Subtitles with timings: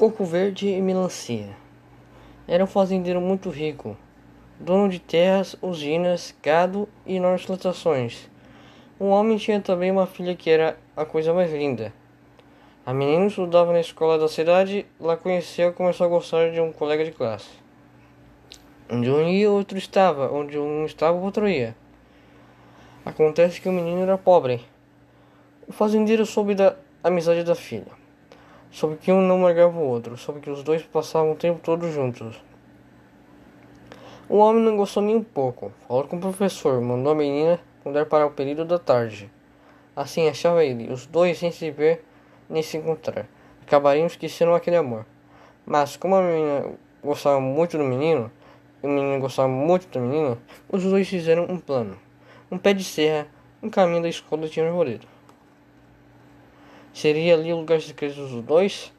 [0.00, 1.54] Coco verde e melancia.
[2.48, 3.94] Era um fazendeiro muito rico,
[4.58, 8.26] dono de terras, usinas, gado e enormes plantações.
[8.98, 11.92] O homem tinha também uma filha que era a coisa mais linda.
[12.86, 16.72] A menina estudava na escola da cidade, lá conheceu e começou a gostar de um
[16.72, 17.50] colega de classe.
[18.90, 21.76] Onde um ia, outro estava, onde um estava, outro ia.
[23.04, 24.64] Acontece que o menino era pobre.
[25.68, 26.74] O fazendeiro soube da
[27.04, 27.99] amizade da filha
[28.70, 31.90] soube que um não largava o outro, soube que os dois passavam o tempo todo
[31.90, 32.40] juntos.
[34.28, 35.72] O homem não gostou nem um pouco.
[35.88, 39.28] Falou com o professor, mandou a menina mudar para o período da tarde.
[39.96, 42.04] Assim achava ele, os dois sem se ver
[42.48, 43.26] nem se encontrar.
[43.62, 45.04] Acabariam esquecendo aquele amor.
[45.66, 48.30] Mas como a menina gostava muito do menino,
[48.82, 51.98] e o menino gostava muito da menina, os dois fizeram um plano.
[52.50, 53.26] Um pé de serra,
[53.60, 55.06] um caminho da escola de arvoredo.
[56.92, 58.92] Seria ali o lugar secreto dos dois?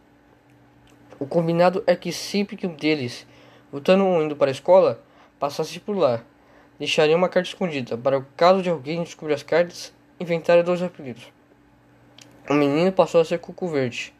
[1.19, 3.27] O combinado é que sempre que um deles,
[3.71, 5.03] voltando um indo para a escola,
[5.37, 6.23] passasse por lá,
[6.79, 11.31] deixaria uma carta escondida para o caso de alguém descobrir as cartas, inventar dois apelidos.
[12.49, 14.13] O menino passou a ser Cuco Verde.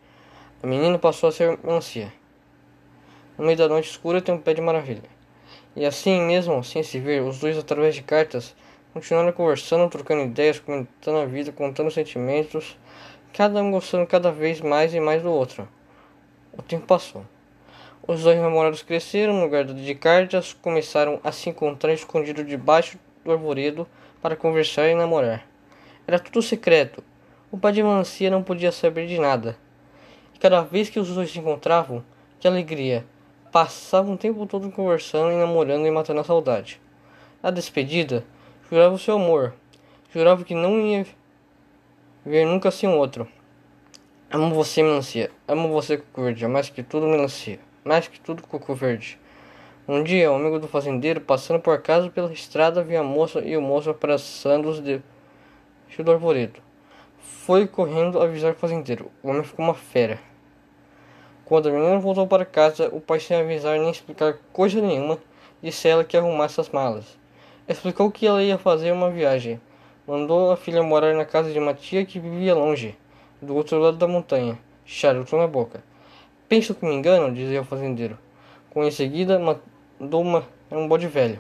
[0.62, 2.14] A menina passou a ser Melancia.
[3.38, 5.10] No meio da noite escura tem um pé de maravilha.
[5.76, 8.56] E assim mesmo, sem se ver, os dois através de cartas
[8.94, 12.78] continuaram conversando, trocando ideias, comentando a vida, contando sentimentos
[13.34, 15.68] cada um gostando cada vez mais e mais do outro.
[16.52, 17.26] O tempo passou.
[18.06, 23.32] Os dois namorados cresceram no lugar de cartas, começaram a se encontrar escondidos debaixo do
[23.32, 23.88] arvoredo
[24.22, 25.48] para conversar e namorar.
[26.06, 27.04] Era tudo secreto.
[27.52, 29.58] O pai de Melancia não podia saber de nada.
[30.36, 32.04] E cada vez que os dois se encontravam,
[32.40, 33.06] que alegria!
[33.52, 36.82] Passavam o tempo todo conversando e namorando e matando a saudade.
[37.44, 38.26] A despedida,
[38.70, 39.54] jurava o seu amor.
[40.14, 41.06] Jurava que não ia
[42.26, 43.28] ver nunca sem um outro.
[44.30, 45.32] Amo você, melancia.
[45.48, 46.48] Amo você, coco verde.
[46.48, 47.60] Mais que tudo, melancia.
[47.84, 49.20] Mais que tudo, coco verde.
[49.88, 53.58] Um dia, um amigo do fazendeiro, passando por casa pela estrada, viu a moça e
[53.58, 55.02] o moço abraçando-os de
[56.00, 56.62] do arvoredo.
[57.20, 59.12] Foi correndo avisar o fazendeiro.
[59.22, 60.18] O homem ficou uma fera.
[61.44, 65.18] Quando a menina voltou para casa, o pai, sem avisar nem explicar coisa nenhuma,
[65.62, 67.20] disse a ela que arrumasse as malas.
[67.68, 69.60] Explicou que ela ia fazer uma viagem
[70.12, 72.98] Mandou a filha morar na casa de uma tia que vivia longe,
[73.42, 74.60] do outro lado da montanha.
[74.86, 75.82] Charuto na boca.
[76.50, 78.20] Penso que me engano, dizia o fazendeiro.
[78.72, 81.40] Com em seguida, mandou uma, um bode velho.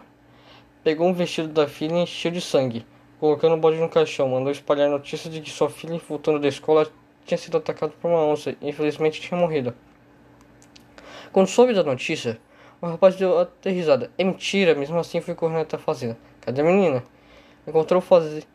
[0.86, 2.86] Pegou um vestido da filha e encheu de sangue.
[3.20, 6.88] Colocando o bode no caixão, mandou espalhar notícia de que sua filha, voltando da escola,
[7.26, 9.76] tinha sido atacada por uma onça e infelizmente tinha morrido.
[11.34, 12.40] Quando soube da notícia,
[12.82, 14.10] o rapaz deu até risada.
[14.18, 16.18] É mentira, mesmo assim foi correndo até a fazenda.
[16.40, 17.04] Cadê a menina?
[17.68, 18.51] Encontrou o fazendeiro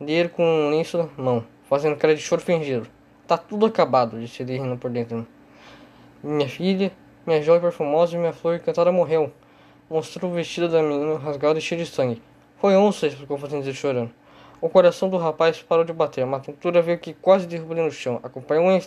[0.00, 2.86] dele com um lenço na mão, fazendo cara de choro fingido.
[3.26, 5.26] Tá tudo acabado, disse ele rindo por dentro.
[6.22, 6.92] Minha filha,
[7.26, 9.32] minha joia perfumosa e minha flor encantada morreu.
[9.90, 12.22] Mostrou o vestido da menina rasgado e cheio de sangue.
[12.58, 14.10] Foi onça, explicou o fazendeiro chorando.
[14.60, 16.24] O coração do rapaz parou de bater.
[16.26, 18.18] A tontura veio que quase derrubou no chão.
[18.22, 18.82] Acompanhou em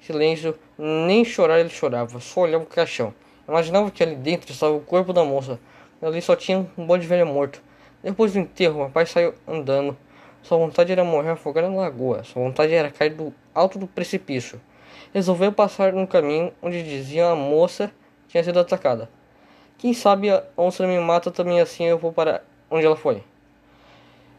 [0.00, 0.56] silêncio.
[0.76, 3.14] Nem chorar ele chorava, só olhava o caixão.
[3.46, 5.60] Imaginava que ali dentro estava o corpo da moça.
[6.02, 7.62] Ali só tinha um bode velho morto.
[8.02, 9.96] Depois do enterro, o rapaz saiu andando
[10.44, 12.22] sua vontade era morrer afogado na lagoa.
[12.22, 14.60] Sua vontade era cair do alto do precipício.
[15.14, 17.90] Resolveu passar no caminho onde diziam a moça
[18.28, 19.08] tinha sido atacada.
[19.78, 23.22] Quem sabe a onça me mata também assim eu vou para onde ela foi.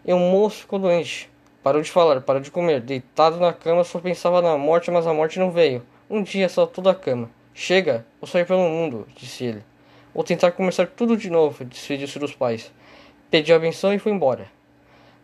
[0.06, 1.28] E o moço ficou doente.
[1.64, 2.82] Parou de falar, parou de comer.
[2.82, 5.84] Deitado na cama, só pensava na morte, mas a morte não veio.
[6.08, 7.32] Um dia saltou da cama.
[7.52, 9.64] Chega, vou sair pelo mundo, disse ele.
[10.14, 12.72] Vou tentar começar tudo de novo, despediu-se dos pais.
[13.32, 14.55] Pediu a benção e foi embora.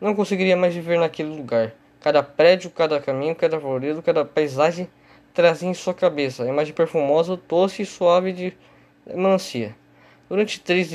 [0.01, 1.73] Não conseguiria mais viver naquele lugar.
[1.99, 4.89] Cada prédio, cada caminho, cada florido, cada paisagem
[5.31, 8.57] trazia em sua cabeça a imagem perfumosa, doce e suave de
[9.05, 9.75] melancia.
[10.27, 10.91] Durante três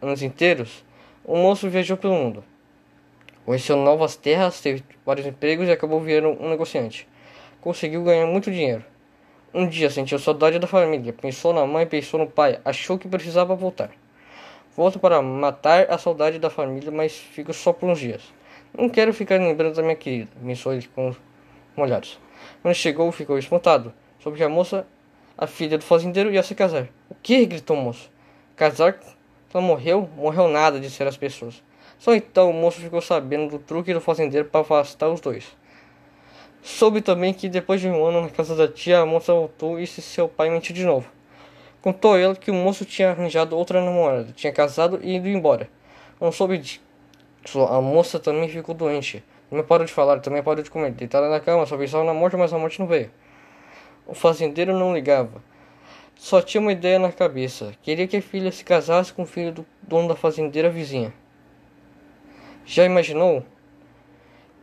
[0.00, 0.82] anos inteiros,
[1.22, 2.42] o moço viajou pelo mundo.
[3.44, 7.06] Conheceu novas terras, teve vários empregos e acabou virando um negociante.
[7.60, 8.82] Conseguiu ganhar muito dinheiro.
[9.52, 13.54] Um dia sentiu saudade da família, pensou na mãe, pensou no pai, achou que precisava
[13.54, 13.90] voltar.
[14.76, 18.20] Volto para matar a saudade da família, mas fico só por uns dias.
[18.76, 21.14] Não quero ficar lembrando da minha querida, pensou ele com
[21.74, 22.20] molhados.
[22.60, 23.94] Quando chegou, ficou espantado.
[24.20, 24.86] Soube que a moça,
[25.38, 26.88] a filha do fazendeiro, ia se casar.
[27.08, 27.46] O que?
[27.46, 28.10] gritou o moço.
[28.54, 28.98] Casar?
[29.54, 30.10] Ela morreu?
[30.14, 31.62] Morreu nada, disseram as pessoas.
[31.98, 35.56] Só então o moço ficou sabendo do truque do fazendeiro para afastar os dois.
[36.62, 39.86] Soube também que depois de um ano na casa da tia, a moça voltou e
[39.86, 41.15] seu pai mentiu de novo.
[41.86, 45.70] Contou ela que o moço tinha arranjado outra namorada, tinha casado e ido embora.
[46.20, 46.80] Não soube disso.
[47.70, 49.22] A moça também ficou doente.
[49.48, 50.90] Também parou de falar, também parou de comer.
[50.90, 53.08] Deitada na cama, só pensava na morte, mas a morte não veio.
[54.04, 55.40] O fazendeiro não ligava.
[56.16, 57.72] Só tinha uma ideia na cabeça.
[57.80, 61.14] Queria que a filha se casasse com o filho do dono da fazendeira vizinha.
[62.64, 63.44] Já imaginou?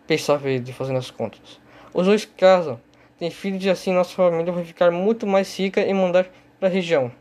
[0.06, 1.58] Pensava ele fazendo as contas.
[1.94, 2.81] Os dois casam,
[3.18, 6.28] têm filhos e assim nossa família vai ficar muito mais rica e mandar
[6.63, 7.12] para a região.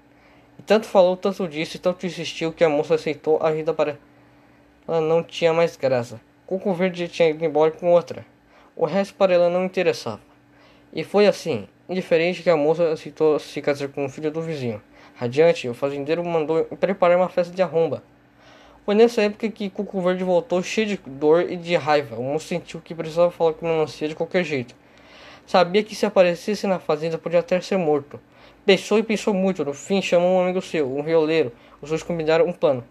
[0.56, 3.98] E tanto falou, tanto disse, tanto insistiu que a moça aceitou a vida para
[4.86, 6.20] ela não tinha mais graça.
[6.46, 8.24] Coco Verde tinha ido embora com outra.
[8.76, 10.20] O resto para ela não interessava.
[10.92, 14.80] E foi assim, indiferente que a moça aceitou se casar com o filho do vizinho.
[15.16, 18.00] Radiante, o fazendeiro mandou preparar uma festa de arromba.
[18.84, 22.14] Foi nessa época que Cuco Verde voltou cheio de dor e de raiva.
[22.14, 24.72] O moço sentiu que precisava falar com melancia de qualquer jeito.
[25.44, 28.20] Sabia que se aparecesse na fazenda podia até ser morto.
[28.64, 29.64] Pensou e pensou muito.
[29.64, 31.52] No fim, chamou um amigo seu, um violeiro.
[31.80, 32.84] Os dois combinaram um plano.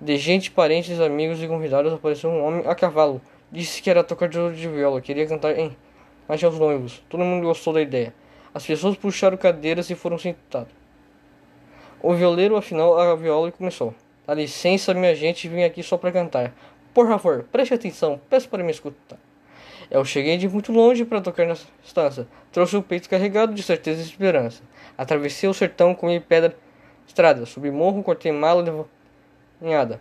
[0.00, 3.20] De gente, parentes, amigos e convidados apareceu um homem a cavalo.
[3.50, 5.74] Disse que era tocador de viola, queria cantar em
[6.28, 7.02] mas aos noivos.
[7.08, 8.12] Todo mundo gostou da ideia.
[8.52, 10.72] As pessoas puxaram cadeiras e foram sentadas.
[12.02, 13.94] O violeiro afinal a viola e começou.
[14.26, 16.52] Dá licença, minha gente, vim aqui só para cantar.
[16.92, 19.18] Por favor, preste atenção, peço para me escutar.
[19.90, 22.26] Eu cheguei de muito longe para tocar nessa estância.
[22.52, 24.62] Trouxe o peito carregado de certeza e esperança.
[24.96, 26.56] Atravessei o sertão, comi pedra
[27.06, 28.86] estrada, subi morro, cortei mala
[29.60, 30.00] nada.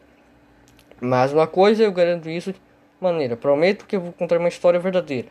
[1.00, 2.60] Mas uma coisa eu garanto isso de
[3.00, 3.38] maneira.
[3.38, 5.28] Prometo que vou contar uma história verdadeira.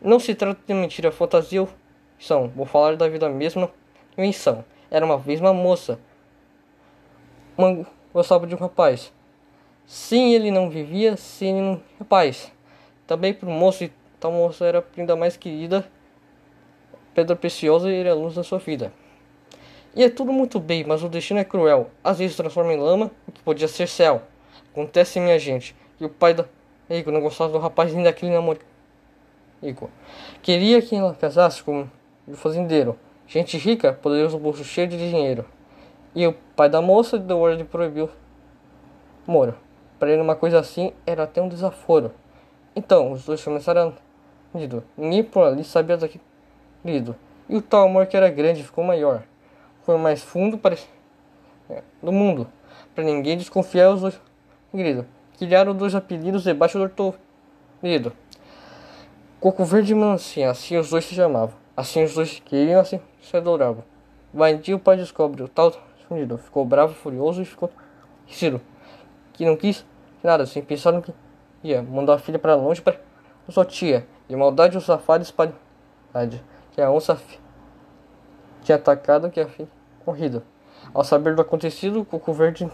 [0.00, 1.68] Não se trata de mentira, fantasia ou
[2.18, 2.48] são.
[2.48, 3.70] Vou falar da vida mesma
[4.16, 4.64] invenção.
[4.90, 5.98] Era uma vez uma moça
[7.56, 9.12] uma, gostava de um rapaz.
[9.86, 12.52] Sim, ele não vivia sem um rapaz.
[13.06, 15.86] Também para o moço, e tal moça era a prenda mais querida,
[17.14, 18.92] pedra preciosa e era a luz da sua vida.
[19.94, 21.90] E é tudo muito bem, mas o destino é cruel.
[22.02, 24.22] Às vezes transforma em lama o que podia ser céu.
[24.72, 26.44] Acontece, minha gente, que o pai da
[26.90, 28.58] Rico não gostava do rapaz nem daquele namoro.
[29.62, 29.90] Rico.
[30.42, 31.86] Queria que ela casasse com
[32.26, 32.98] o fazendeiro.
[33.26, 35.46] Gente rica, poderoso bolso cheio de dinheiro.
[36.14, 38.10] E o pai da moça deu ordem de proibir o
[39.26, 39.54] moro.
[39.98, 42.12] Para ele uma coisa assim era até um desaforo.
[42.76, 44.04] Então, os dois começaram a...
[44.96, 46.22] Ninguém por ali sabia daquele
[46.84, 47.16] lido.
[47.48, 49.22] E o tal amor que era grande ficou maior.
[49.82, 50.76] Foi mais fundo para...
[51.68, 52.46] É, do mundo.
[52.94, 54.20] Para ninguém desconfiar os dois
[54.72, 55.06] grido.
[55.38, 58.12] Criaram dois apelidos debaixo do ortolhido.
[59.40, 61.54] Coco Verde e Melancia, assim os dois se chamavam.
[61.76, 63.84] Assim os dois queriam, assim se adoravam.
[64.32, 66.38] Vai dia o pai descobre o tal escondido.
[66.38, 67.70] Ficou bravo, furioso e ficou
[68.26, 68.60] Ciro,
[69.32, 69.84] que não quis
[70.22, 71.12] nada, sem pensar no que
[71.64, 71.82] ia.
[71.82, 73.00] Mandou a filha para longe para
[73.48, 74.06] sua tia.
[74.28, 75.54] De maldade, o safado espalhou
[76.70, 77.18] que a onça
[78.62, 79.68] tinha atacado que a filha
[80.04, 80.42] corrido.
[80.92, 82.70] Ao saber do acontecido, o Coco Verde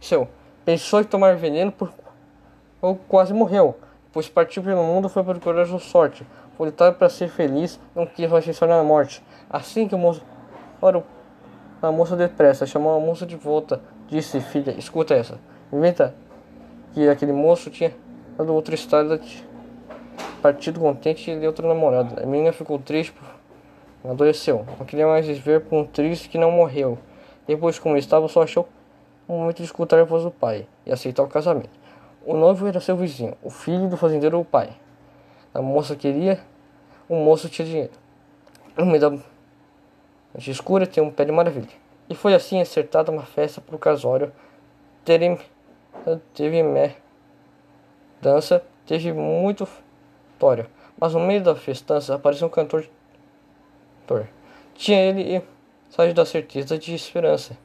[0.00, 0.28] seu
[0.64, 1.92] pensou em tomar veneno por
[2.80, 3.78] ou quase morreu,
[4.12, 6.26] pois partiu pelo mundo foi procurar sua sorte.
[6.56, 9.22] Foi lutar para ser feliz, não quis pensar na morte.
[9.48, 10.24] Assim que o moço
[10.80, 11.04] ora
[11.82, 13.80] a moça depressa, chamou a moça de volta.
[14.08, 15.38] Disse, filha, escuta essa.
[15.72, 16.14] Inventa
[16.92, 17.92] que aquele moço tinha
[18.40, 19.20] dado outro estado
[20.40, 22.22] partido contente de outra namorada.
[22.22, 23.14] A menina ficou triste,
[24.02, 24.64] adoeceu.
[24.78, 26.98] Não queria mais viver com um triste que não morreu.
[27.46, 28.66] Depois, como estava, só achou
[29.28, 31.70] um momento de escutar a voz do pai e aceitar o casamento.
[32.24, 34.70] O noivo era seu vizinho, o filho do fazendeiro o pai.
[35.52, 36.40] A moça queria,
[37.08, 37.92] o moço tinha dinheiro.
[38.76, 41.68] No meio da noite escura tem um pé de maravilha.
[42.08, 44.32] E foi assim acertada uma festa para o casório.
[45.04, 45.38] Teve,
[46.34, 46.94] teve me,
[48.20, 49.68] dança, teve muito
[50.32, 50.66] história.
[50.98, 52.88] Mas no meio da festança apareceu um cantor.
[54.74, 55.42] Tinha ele
[55.88, 57.56] saiu da certeza de esperança.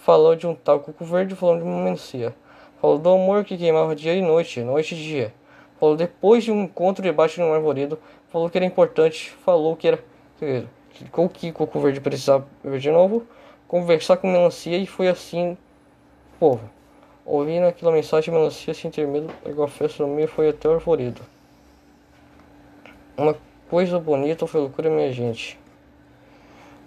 [0.00, 2.34] Falou de um tal cuco verde, falou de uma melancia.
[2.80, 5.34] Falou do amor que queimava dia e noite, noite e dia.
[5.80, 7.98] Falou depois de um encontro debaixo de um arvoredo.
[8.28, 9.30] Falou que era importante.
[9.44, 9.98] Falou que era
[10.38, 10.68] segredo
[11.32, 13.26] que Coco Verde precisava ver de novo,
[13.66, 15.56] conversar com Melancia e foi assim,
[16.40, 16.68] povo.
[17.30, 20.72] Ouvindo aquela mensagem, Melancia ter medo, pegou a festa no meio e foi até o
[20.72, 21.20] arvoredo.
[23.18, 23.36] Uma
[23.68, 25.60] coisa bonita foi loucura, minha gente.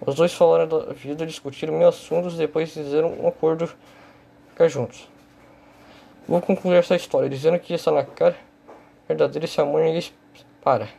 [0.03, 3.71] Os dois falaram da vida, discutiram mil assuntos, depois fizeram um acordo
[4.49, 5.07] ficar juntos.
[6.27, 8.35] Vou concluir essa história dizendo que está na cara
[9.07, 10.11] verdadeira esse amor ninguém
[10.63, 10.89] para.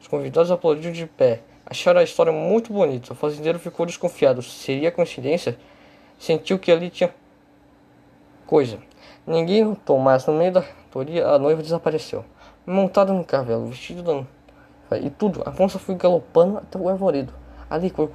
[0.00, 1.42] Os convidados aplaudiram de pé.
[1.64, 3.12] Acharam a história muito bonita.
[3.12, 4.42] O fazendeiro ficou desconfiado.
[4.42, 5.56] Seria coincidência?
[6.18, 7.14] Sentiu que ali tinha
[8.52, 8.76] coisa.
[9.26, 12.22] Ninguém mas no meio da teoria a noiva desapareceu.
[12.66, 14.26] Montada no cavalo, vestido
[15.00, 17.32] e tudo, a moça foi galopando até o arvoredo.
[17.70, 18.14] Ali, Coco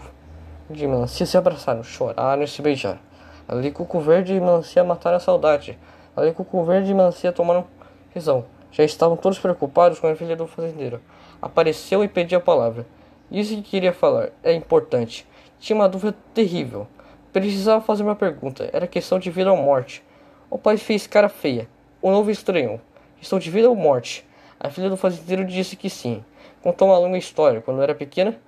[0.70, 3.00] de Melancia se abraçaram, choraram e se beijaram.
[3.48, 5.76] Ali, Coco Verde e Melancia mataram a saudade.
[6.16, 7.66] Ali, Coco Verde e Melancia tomaram
[8.14, 8.46] visão.
[8.72, 11.02] Já estavam todos preocupados com a filha do fazendeiro.
[11.42, 12.86] Apareceu e pediu a palavra.
[13.32, 14.30] Disse que queria falar.
[14.44, 15.28] É importante.
[15.58, 16.86] Tinha uma dúvida terrível.
[17.34, 18.70] Precisava fazer uma pergunta.
[18.72, 20.06] Era questão de vida ou morte.
[20.50, 21.68] O pai fez cara feia.
[22.02, 22.80] O novo estranhou.
[23.18, 24.26] Questão de vida ou morte?
[24.60, 26.24] A filha do fazendeiro disse que sim.
[26.62, 27.62] Contou uma longa história.
[27.62, 28.40] Quando era pequena,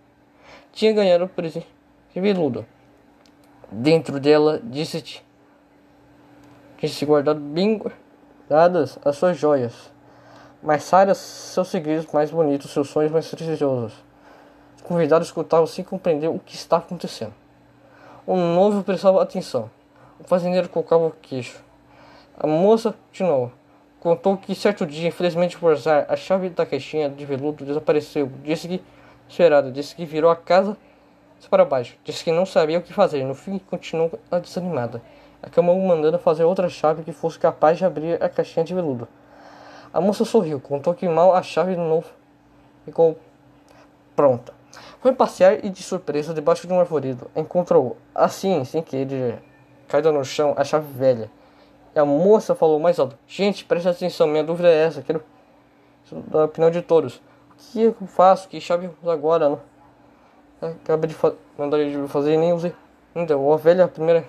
[0.72, 1.68] tinha ganhado o presente
[2.16, 2.66] veludo.
[3.72, 5.22] Dentro dela, disse
[6.78, 9.92] que se guardado bem guardadas as suas joias,
[10.64, 13.94] mais raras seus segredos mais bonitos, seus sonhos mais preciosos.
[14.76, 17.34] Os convidados escutavam sem compreender o que estava acontecendo.
[18.26, 19.70] O novo prestava atenção.
[20.20, 21.62] O fazendeiro colocava o queixo.
[22.42, 23.52] A moça continuou.
[24.00, 28.32] Contou que certo dia, infelizmente por azar, a chave da caixinha de veludo desapareceu.
[28.46, 28.82] Disse que,
[29.28, 30.78] esperado, disse que virou a casa
[31.50, 31.98] para baixo.
[32.02, 33.26] Disse que não sabia o que fazer.
[33.26, 35.02] No fim, continuou desanimada.
[35.44, 39.06] Acabou mandando fazer outra chave que fosse capaz de abrir a caixinha de veludo.
[39.94, 42.08] A moça sorriu, contou que mal a chave de novo
[42.86, 43.20] ficou
[44.16, 44.54] pronta.
[45.02, 49.42] Foi passear e de surpresa debaixo de um arvoredo encontrou, assim, sem querer,
[49.90, 51.30] caída no chão, a chave velha.
[51.96, 55.02] E a moça falou mais alto: Gente, preste atenção, minha dúvida é essa.
[55.02, 55.24] Quero
[56.28, 57.16] da opinião de todos.
[57.16, 58.48] O que eu faço?
[58.48, 59.50] Que chave agora?
[59.50, 59.62] Não?
[60.62, 61.16] Acabei de
[61.58, 62.74] mandar de fazer e nem usei.
[63.16, 64.26] Então, a velha, primeira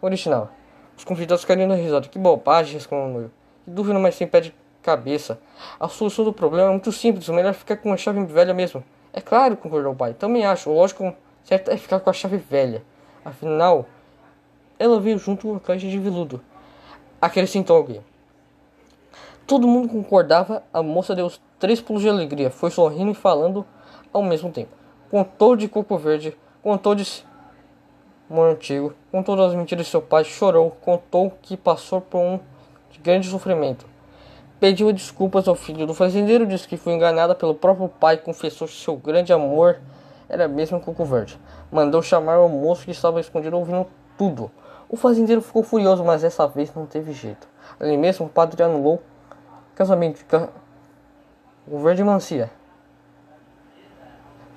[0.00, 0.50] original.
[0.96, 2.08] Os convidados caíram na risada.
[2.08, 3.30] Que bobagem, respondeu.
[3.64, 5.38] Que dúvida, mas sem pé de cabeça.
[5.78, 7.28] A solução do problema é muito simples.
[7.28, 8.84] O melhor é ficar com a chave velha mesmo.
[9.12, 10.14] É claro, concordou o pai.
[10.14, 10.70] Também acho.
[10.70, 11.14] O lógico
[11.44, 12.82] certo é ficar com a chave velha.
[13.24, 13.86] Afinal,
[14.78, 16.42] ela veio junto com a caixa de veludo
[17.22, 18.00] acrescentou alguém.
[19.46, 23.64] Todo mundo concordava, a moça deu três pulos de alegria, foi sorrindo e falando
[24.12, 24.70] ao mesmo tempo.
[25.08, 27.24] Contou de Coco Verde, contou de
[28.28, 32.40] amor antigo, contou das mentiras de seu pai, chorou, contou que passou por um
[33.02, 33.86] grande sofrimento.
[34.58, 38.74] Pediu desculpas ao filho do fazendeiro, disse que foi enganada pelo próprio pai, confessou que
[38.74, 39.80] seu grande amor
[40.28, 41.38] era mesmo Coco Verde.
[41.70, 43.86] Mandou chamar o moço que estava escondido ouvindo
[44.16, 44.50] tudo.
[44.92, 47.48] O fazendeiro ficou furioso, mas dessa vez não teve jeito.
[47.80, 50.50] Ali mesmo, o padre anulou o casamento de
[51.66, 52.50] o Verde Mancia.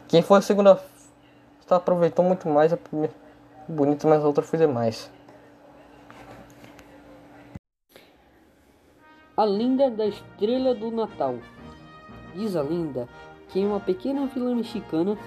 [0.10, 0.84] Quem foi a segunda
[1.70, 3.14] aproveitou muito mais a primeira
[3.66, 5.10] bonita, mas a outra foi demais.
[9.38, 11.36] A Linda da Estrela do Natal.
[12.34, 13.08] Diz a lenda
[13.48, 15.18] que em uma pequena vila mexicana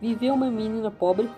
[0.00, 1.30] viveu uma menina pobre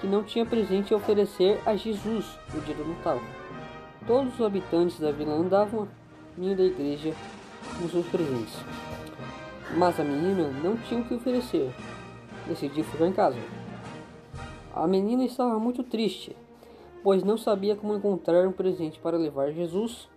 [0.00, 3.20] que não tinha presente a oferecer a Jesus no dia do Natal.
[4.06, 5.88] Todos os habitantes da vila andavam
[6.40, 7.14] caminho da igreja
[7.78, 8.54] com seus presentes.
[9.76, 11.70] Mas a menina não tinha o que oferecer.
[12.46, 13.38] Decidiu ficar em casa.
[14.74, 16.34] A menina estava muito triste,
[17.02, 20.08] pois não sabia como encontrar um presente para levar a Jesus,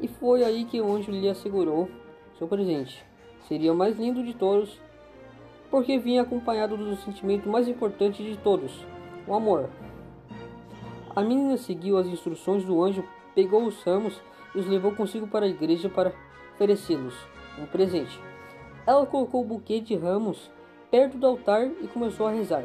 [0.00, 1.88] e foi aí que o anjo lhe assegurou
[2.36, 3.04] seu presente.
[3.46, 4.80] Seria o mais lindo de todos,
[5.70, 8.72] porque vinha acompanhado do sentimento mais importante de todos,
[9.30, 9.68] o amor.
[11.14, 14.20] A menina seguiu as instruções do anjo, pegou os ramos
[14.54, 16.12] e os levou consigo para a igreja para
[16.54, 17.14] oferecê-los
[17.58, 18.20] um presente.
[18.86, 20.50] Ela colocou o buquê de ramos
[20.90, 22.64] perto do altar e começou a rezar.